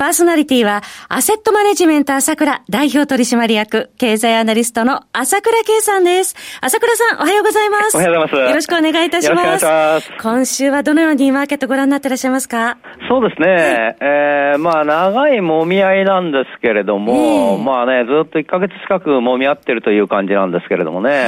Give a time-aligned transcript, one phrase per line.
[0.00, 0.80] パーソナリティは、
[1.10, 6.34] アセットマネジメント朝倉代表取締役、経済アナリストの朝倉慶さんです。
[6.62, 7.98] 朝倉さん、おはようございます。
[7.98, 8.48] おはようございます。
[8.48, 9.44] よろしくお願いいたします。
[9.44, 10.22] よろしくお願いします。
[10.22, 12.78] 今週はどのようにマーケットご覧になっていらっしゃいますか？
[13.10, 13.52] そうですね。
[13.52, 21.24] はい、えー、まあ、長い揉み合いなんですけれども、えー、まあね、ずっと1ヶ月近く揉み合ってるという感じなんですけれどもね、はい、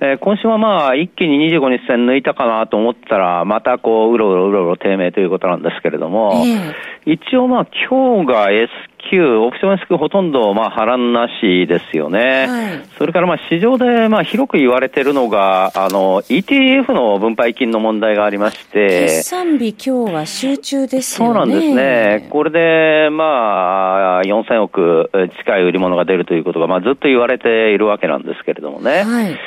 [0.00, 8.70] えー、今週はまあ、一気に25日線抜いたかなと思ったら、またこう、うろうろうろうろ低迷ということなんですけれども、えー一応まあ今日が S
[9.10, 12.46] q オプション S q ほとんどまあ波乱なしですよね。
[12.46, 19.06] はい、それからまあ市場でまあ広く言われているのが、あの ETF の分配金の問題がありまして。
[19.06, 21.34] 決算日今日は集中ですよね。
[21.34, 22.28] そうなんですね。
[22.30, 29.02] これでまあ4000億近い売り物が出るということがまあずっと言われているわけなんですけれどもね。
[29.02, 29.38] はい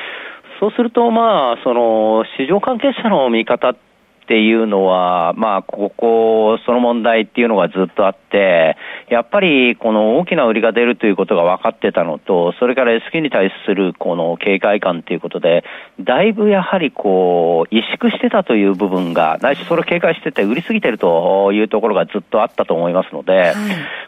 [0.61, 3.75] そうすると、まあ、その、市場関係者の見方っ
[4.23, 8.77] っていうのは、まあ、ここ、その問題っていうのがずっとあって、
[9.09, 15.63] やっぱりこの大きな売りが出るということが分かってたのと、それから S q に対するこの警戒感ということで、
[15.99, 23.55] だいぶやはりこう、萎縮してたという部分が、ないしそれを警戒してて売りすぎてるというところがずっとあったと思いますので、はい、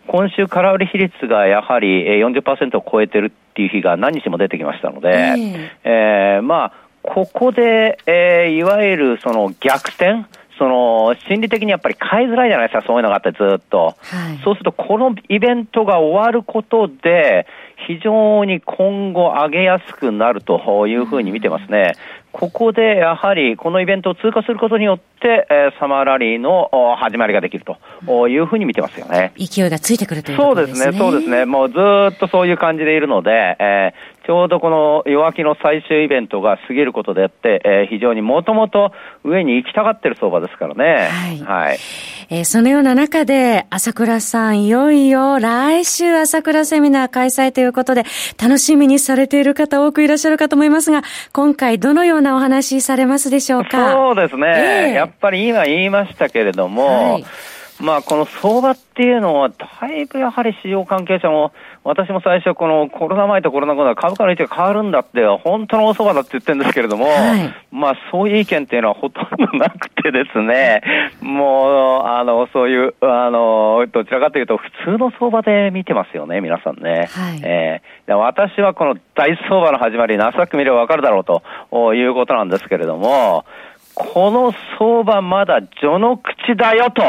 [0.07, 10.25] 今週空売り比率がやはり40%を超えてるっていう日が何日も出てきましたので、えー、えー、まあ、ここで、えー、いわゆるその逆転？
[10.55, 17.47] その心理的にやっぱり買いづらいじゃないですか、そういうのがあってずっと、はい、そうすると、このイベントが終わることで、
[17.87, 21.95] 非常に今後上げやすくなるというふうに見てますね。
[22.31, 27.65] ここでやはりこのイベントを通過することによって、えー、サマーラリーの始まりができる
[28.05, 29.33] というふうに見てますよね。
[29.37, 30.97] 勢いがついてくるということですね。
[30.97, 31.45] そうですね、そうですね。
[31.45, 31.75] もうず
[32.15, 38.93] っとそういう感じでいるので、えー、ちょうどこの弱気の最終イベントが過ぎることであって、えー、非常にもともと
[39.25, 41.09] 上に行きたがってる相場ですからね。
[41.09, 41.39] はい。
[41.39, 41.77] はい、
[42.29, 48.03] えー、そのような中で、朝倉さん、いよいよ来週朝倉セミナー開催ということで、
[48.41, 51.01] 楽しみにされている方多くいらっしゃるかと思いますが、
[51.33, 53.91] 今回どのようなお話されますでしょうか？
[53.91, 54.87] そうですね。
[54.87, 57.25] えー、やっぱり今言いましたけれども、はい
[57.81, 61.51] まあ、この相場っていうのは、だいぶやはり市場関係者も、
[61.83, 70.81] 私も最初、このコロナ前とコロナ後は株価の位置が変わるんだって、本当の大相場だって言ってるんですけれども、はい、まあ、そういう意見っていうのはほとんどなくてですね、
[71.21, 77.09] もう、あの、そういう、あの、どちらかというと、普通の相場で見てますよね、皆さんね。
[77.11, 83.45] はい、えー、私はこの大相場の始まり、なさく見ればわかるだろうということなんですけれども、
[83.95, 87.03] この相場まだ序の口だよと。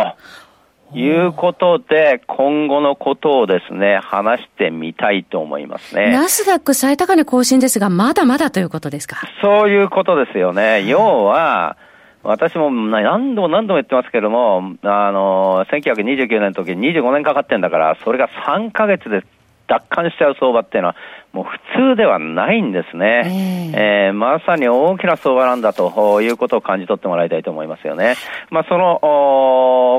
[0.95, 6.13] いうことで、今後のことをですね、話してみたいと思いますね。
[6.13, 9.17] ナスダック最高値更新ですが、まだまだということですか？
[9.43, 10.85] そういうことですよね。
[10.87, 11.77] 要は、
[12.23, 19.23] 私も何度も何度も言ってますけども、あの、1929年の時に25年かかってんだから、それが3ヶ月で
[19.69, 20.97] 奪還しちゃう相場っていうのは、
[21.35, 21.59] もう普
[21.93, 23.73] 通ではないんですね。
[23.75, 28.15] えー、えー、まさに大きな相場なんだということを感じ取ってもらいたいと思いますよね。
[28.51, 29.01] まあ、その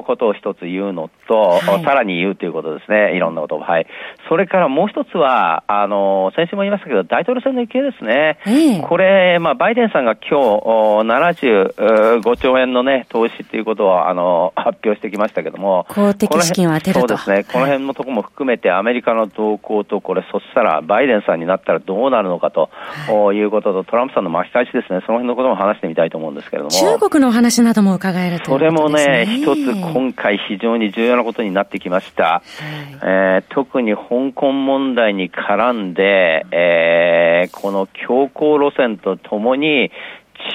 [0.07, 3.17] ことを一つ言うのと、はい、さらに言うということですね。
[3.17, 3.59] いろんなことを。
[3.59, 3.87] はい。
[4.29, 8.81] それからもう一つは、あの、先週も言いましたけど、大統領選の行方ですね。
[8.87, 10.65] これ、まあ、バイデンさんが今日、
[11.05, 15.85] 75兆円のね、投資っていうことを、あの、発表してきましたけども。
[15.89, 16.99] 公的資金を当てると。
[17.01, 17.43] そうですね。
[17.43, 22.69] この辺のところも含めて、アメリカの動向と、これ、そしたら、バイデンさんになったらどうなるのかと、
[23.07, 26.71] はい、いうことと、トランプさんの巻き返しですね、その辺のことも話してみたいと思うんですけれども。
[26.71, 32.23] 中国のお話なども伺えると、ね、それもね、一つ今回非常に重要なことになってきました。
[32.23, 39.91] はい、えー、特に香港問題に絡んで、えー、この強硬路線とともに、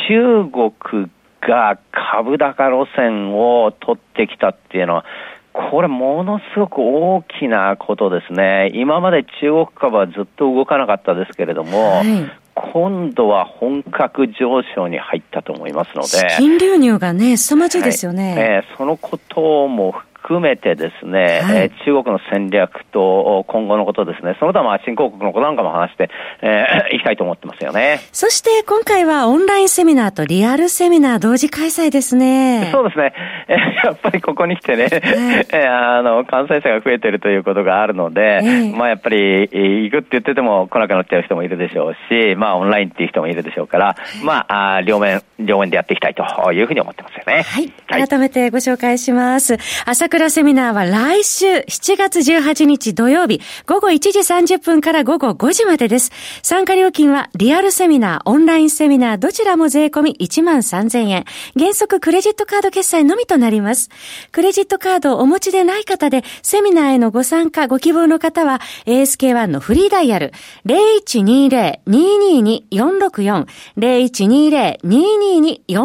[0.08, 1.10] 中国
[1.40, 5.04] が株高路線を取ってきたっていうのは、
[5.52, 8.70] これ、ものすごく大きなことですね。
[8.74, 16.08] 今まで中国株はずっと動かなかったですけれども、はい、今度は本格上昇に入ったと思いますので。
[16.08, 18.34] 資金流入がね、凄まじいですよね。
[18.34, 26.10] はい、えー、そのことも含めてですね、はい、中国の戦略と今後のことですね、その他まあ新興国のことなんかも話して、
[26.42, 27.98] えー、 いきたいと思ってますよね。
[28.12, 32.68] そして今回はオンラインセミナーとリアルセミナー同時開催ですね。
[32.70, 33.12] そうですね。
[33.48, 38.40] えやっぱりここに来てね、はい、えあの、感染者が増えてるということがあるので、
[38.76, 47.42] まあやっぱり行くって言ってても来なくなっちゃう人もいるでしょうし、まあオンラインっていう人もいるでしょうから、まあ、あ両面、両面でやっていきたいというふうに思ってますよね。
[47.42, 47.70] はい。
[48.06, 49.56] 改めてご紹介します。
[49.86, 56.12] 朝倉セミナーは来週7月18日土曜日午後1時30分から午後5時までです。
[56.42, 61.24] 参加料金はリアルセミナー、オンラインセミナーどちらも税込み1万3000円。
[61.58, 63.88] 原則クレジットカード決済のみとなります。
[64.32, 70.32] クレジットカードをお持ちでない方で、セミナーへのご参加ご希望の方は ASK1 のフリーダイヤル
[70.66, 73.46] 0120-222-464
[73.78, 75.80] 0120-222-464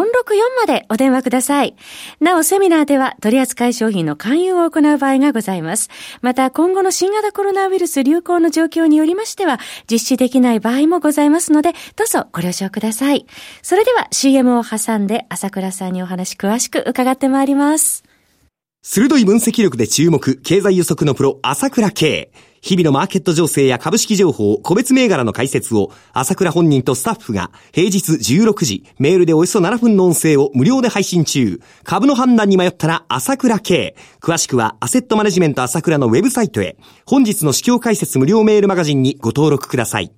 [0.60, 1.76] までお電話ください。
[2.20, 5.90] なお、セミナーでは取扱い商品の勧誘を行う場合がございます。
[6.22, 13.28] また、今後の新型コロナウイルス流行の状況によりましては、実施できない場合もございますので、どうぞご了承ください。
[13.62, 18.04] それでは CM を挟んで、朝倉さんにお話詳しく伺ってまいります。
[18.82, 22.32] 鋭い分析力で注目、経済予測のプロ、朝倉慶。
[22.66, 31.62] 日々のマーケット情勢や株式情報、個別銘柄の解説を、朝倉本人とスタッフが、平日16時、メールでおよそ7分の音声を無料で配信中。
[31.84, 33.96] 株の判断に迷ったら、朝倉系。
[34.20, 36.76] 詳しくは、アセットマネジメント朝倉のウェブサイトへ。
[37.06, 40.12] 本日の市況解説無料メールマガジンにご登録ください。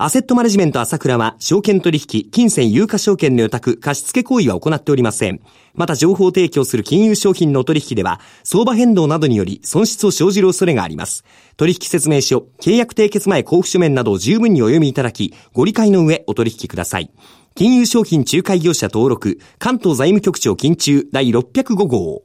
[0.00, 5.40] アセットマネジメント朝倉は、証券取引、金銭有価証券の予託、貸付行為は行っておりません。
[5.74, 11.24] また情報提供する金融商品の取引では、相場変動などにより損失を生じる恐れがあります。
[11.58, 17.10] 取引説明書、契約締結前交付書面などを十分にお読みいただき、ご理解の上お取引ください。
[17.56, 22.22] 金融商品仲介業者登録、関東財務局長金中第605号。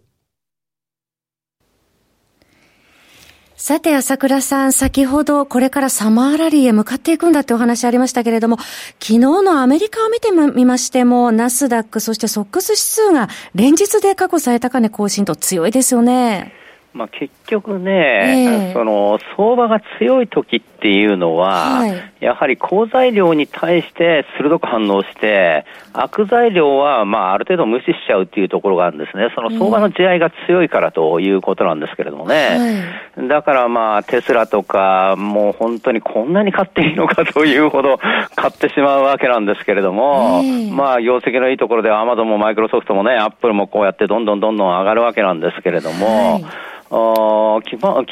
[3.56, 8.58] さて、朝倉さん、先ほどこれからサマーラリーへ向かっていくんだってお話ありましたけれども、
[9.00, 16.54] 昨日のアメリカを見てみましても、ナスダック、そしてソックス指数が連日で過去最高値更新と強いですよね。
[16.94, 32.86] まあ、結局ね、えー、その相場が強い時っていうのは、はい、やはり好材料に対して鋭く反応して、悪材料はまあある程度無視しちゃうっていうところがあるんですね、その相場の地合いが強いからということなんですけれどもね、
[33.18, 37.98] はい、だからまあテスラとか、もう本当にこんなに買っていいのかというほど
[38.36, 46.46] 買ってしまうわけなんですけれども、えー、まあ業績のいいところでアマゾンもマイクロソフトもね、アップルもこうやってどんどんどんどん上がるわけなんですけれども、はい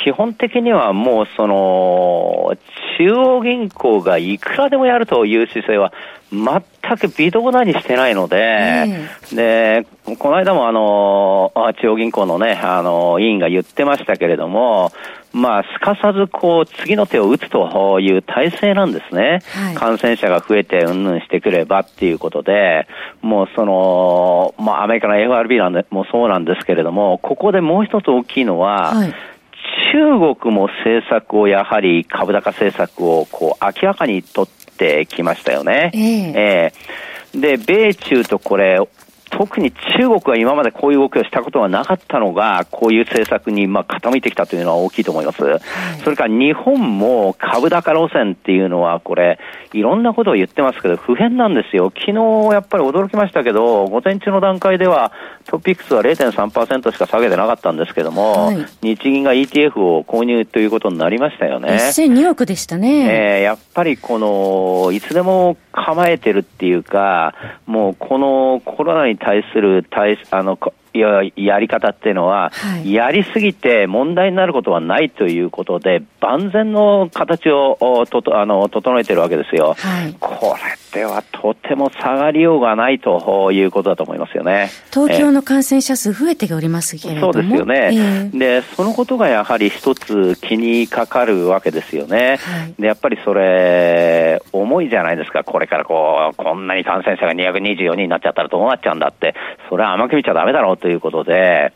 [0.04, 2.57] 基本的にはもうその
[2.98, 5.94] 中央銀行がいくらでもやるという姿勢は
[6.31, 8.86] 全く微動だにしてないので、
[9.33, 9.86] で、
[10.18, 11.51] この間もあの、
[11.81, 14.92] 中央銀行のね、あの、委員が言ってましたけれども、
[15.33, 19.42] まあ、すかさずこう、次の手を打つという体制なんですね。
[19.54, 22.88] はい、感染者が増えてうんぬんしてくればっていうことで、
[23.22, 29.13] もうその、まあ、アメリカの FRB なんでもそうなんですけれども、ここでもう一つ大きいのは、はい。
[29.94, 35.92] 中国も政策をやはり株高政策をこう明らかに取ってきましたよね。
[35.94, 38.80] えー、えー、で、米中とこれ、
[39.31, 45.44] 特に中国が今までこういう動きをしたことがなかったのが、こういう政策にまあ傾いてきたというのは大きいと思います。
[45.44, 45.60] はい、
[46.04, 49.39] それから日本も株高路線っていうのは、これ、
[49.74, 51.92] いろんなことを言ってますけど、不変なんですよ。
[51.98, 52.13] 昨日
[52.54, 55.13] やっぱり驚きましたけど、午前中の段階では、
[55.45, 61.69] トピックスは0.3%しか下げてなかったんですけども、はい、日銀が ETF を購入ということになりましたよね。
[61.69, 63.38] 1002億でしたね。
[63.38, 67.33] えー、やっぱりこの、いつでも構えてるっていうか、
[67.66, 70.57] もうこのコロナに対する対あの
[70.94, 80.57] ややり方っていうのは、はい、やりすぎて問題になることはないということで、万全の形をととあの整えてるわけですよ、はい、こ
[80.94, 84.69] れではとても下がりようがないということだと思いますよね。
[84.94, 87.33] 東京の感染者数増えておりますけれども。
[87.33, 99.36] そうですよね、えー、でそのことがやはり一つ気にかかるわけですよね、はい、でやっぱりそれ、重いじゃないですか、これからこうこんなに感染者が224人になっちゃったらどうなっちゃうんだって、
[99.69, 101.74] それは甘く見ちゃだめだろうということで、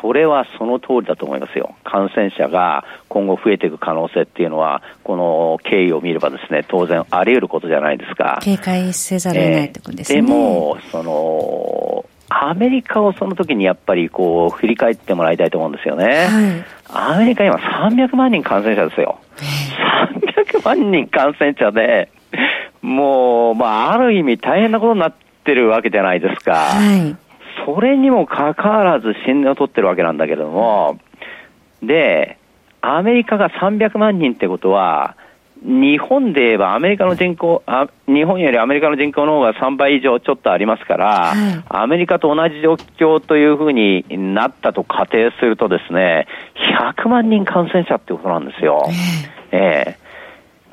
[0.00, 1.74] それはその通りだと思いますよ。
[1.84, 8.40] 感染者が今後増えていく可能性っていうのは、この経緯を見ればですね、当然あり得ることじゃないですか。
[8.42, 10.22] 警戒せざるを得ないってことですね。
[10.22, 16.26] でも、その、アメリカをその時にやっぱりこう振り返ってもらいたいと思うんですよね。
[16.90, 19.18] はい、アメリカ今300万人感染者ですよ。
[20.56, 22.10] 300万人感染者で、
[22.82, 26.52] もう、まあ、ある意味大変なことになってるわけじゃないですか。
[26.54, 27.23] はい
[27.64, 30.98] それにもかかわらず新年を取ってるわけなんだけども、
[31.82, 32.38] で、
[32.80, 35.16] アメリカが300万人ってことは、
[35.64, 44.04] 日本で言えばアメリカの人口あ、日本よりアメリカの人口の方が3倍以上ちょっとありますから、はい、アメリカと同じ状況というふうに
[44.34, 46.26] なったと仮定するとですね、
[46.98, 48.86] 100万人感染者ってことなんですよ。
[49.52, 49.98] えー、え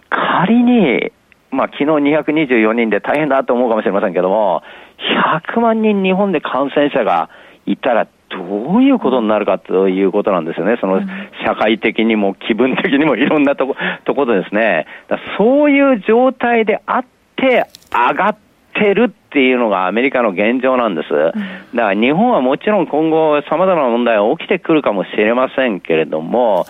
[0.09, 1.11] ー、仮に、
[1.51, 4.61] まあ昨日224人で大変だと思うかもしれませんけども、
[5.45, 7.29] 100万人日本で感染者が
[7.65, 10.77] いたらどういうことになるかということなんですよね。
[10.79, 11.01] その
[11.45, 14.87] 社会的にも気分的にもいろんなとこ、 ところでですね。
[15.37, 17.05] そういう状態であっ
[17.35, 18.35] て上がっ
[18.73, 21.09] てるっていうのがアメリカの現状なんです。
[21.13, 21.35] だか
[21.73, 26.65] ら日本はもちろん今後様々な問題が起きてくるかもしれませんけれども、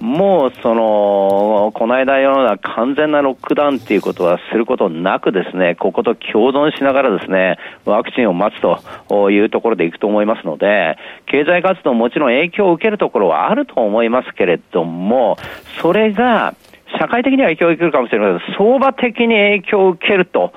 [0.00, 15.36] もうその、この間ような完全なロックダウンっていうことはすることなくですね、ここと共存しながらですね、ワクチンを待つというところでいくと思いますので、経済活動もちろん影響を受けるところはあると思いますけれども、
[15.80, 16.54] それが、
[16.98, 20.52] 社会的には影響を受けるかもしれないけど、相場的に影響を受けると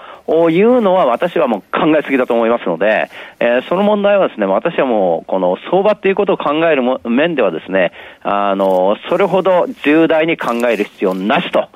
[0.52, 3.10] いうのは私はもう考えすぎだと思いますので、
[3.40, 11.68] えー、その問題はですね、私はもうこの相場っていうことを考える面ではですね、あの、それほど重大に考える必要なしと。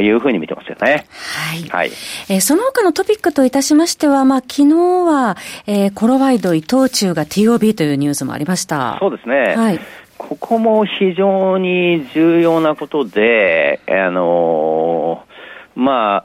[0.00, 1.04] いうふうに見てますよね。
[1.18, 1.68] はい。
[1.68, 1.90] はい。
[2.28, 8.98] えー、その他のトピックといたしましては、まあ、昨日は、えー、コロワイド伊藤忠が TOB というニュースもありました。
[9.00, 9.56] そうですね。
[9.56, 9.80] はい。
[10.16, 16.24] ここも非常に重要なことで、あのー、まあ、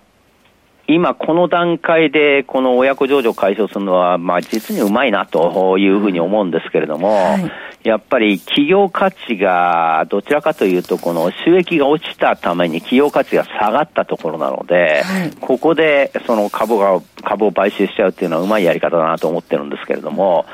[0.92, 7.52] 今この段階でこの親子上場解消するのは、まあ実にうまいなというふうに思うんですけれども、はい、
[7.84, 20.46] やっぱり企業価値がどちらかというとこの収益が落ちたために企業価値が下がったところなので、はい、ここでその株が、株を買収しちゃうっていうのはうまいやり方だなと思ってるんですけれども、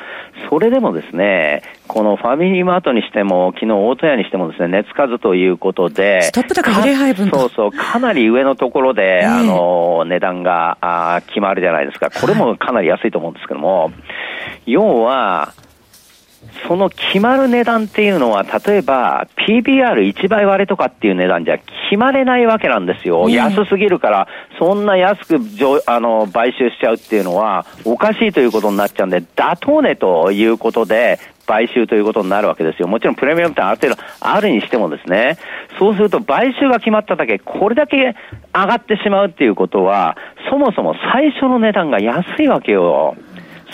[0.49, 12.09] それでもですね、このファミリーマートにしても、昨日大戸屋にしてもですね、熱数ということで、ストップ高比例配分そうそう、かなり上のところで、えー、あの、値段があ決まるじゃないですか。
[12.11, 13.91] これもかなり安いと思うんですけども、
[14.65, 15.53] 要は、
[16.67, 23.29] その決まる値段っていうのは、例えば PBR1 倍割れとかっていう値段じゃ決まれないわけなんですよ。
[23.29, 24.27] 安すぎるから、
[24.59, 25.39] そんな安く
[25.85, 32.87] あの買収しちゃうっていうのはおかしいということになっちゃうんで、妥当ねということで、買収ということになるわけですよ。
[32.87, 35.37] もちろんプレミアムってある程度あるにしてもですね、
[35.77, 38.15] そうすると買収が決まっただけ、これだけ
[38.53, 40.17] 上がってしまうっていうことは、
[40.49, 43.15] そもそも最初の値段が安いわけよ。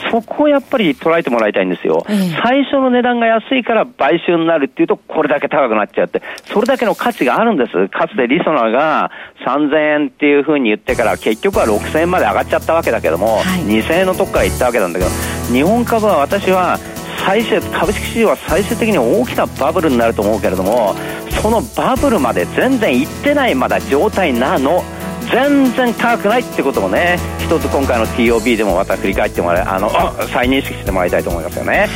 [0.09, 2.05] そこをやっぱり捉えてもらいたいんですよ。
[2.09, 7.89] えー、最初の値段が安いから買収になるっていうと、これだけ高くなっちゃって、それだけの価値があるんです。
[7.89, 9.11] かつてリソナーが
[9.45, 15.11] 3000円っていうふうに言ってから、結局は6000円まで上がっちゃったわけだけども、はい、2000円のとこから行ったわけなんだけど、
[15.53, 16.79] 日本株は私は、
[17.25, 20.95] 最終株式市場は最終的に大きなバブルになると思うけれども
[21.41, 24.83] そのバブルまで全然行ってないまだ状態なの
[25.31, 29.89] 全然高くないってこともね一つ今回の TOB でもまた振り返ってもらいあの
[30.31, 31.89] 再認識してもらいたいと思いますよね。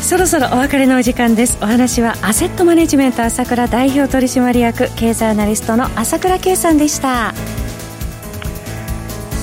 [0.00, 1.58] そろそろお別れのお時間です。
[1.60, 7.34] お話はアセットマネジメント朝倉代表取締役経済アナリストの朝倉圭さんでした。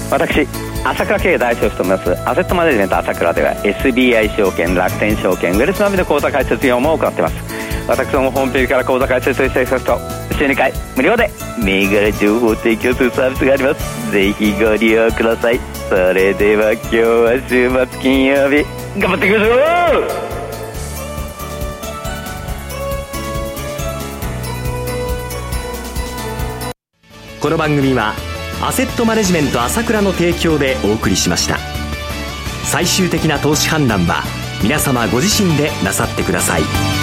[0.09, 0.47] 私
[0.85, 7.52] 朝倉慶代表を務めますアセットマネジメント朝倉では SBI 証券楽天証券ウェルスナビの口座開設業務を行っています
[7.87, 11.29] 私どもホームページから口座開設していただくと週2回無料で
[11.63, 14.11] 銘柄情報を提供するサービスがあります。
[14.11, 15.59] ぜひご利用ください。
[15.89, 18.65] それでは今日は週末金曜日。
[18.99, 20.33] 頑張っていきましょう
[27.41, 28.13] この番組は
[28.61, 31.57] アセットマネジメント朝倉の提供でお送りしました。
[32.63, 34.23] 最終的な投資判断は
[34.63, 37.02] 皆様ご自身でなさってください。